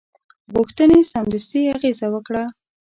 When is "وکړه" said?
2.11-2.43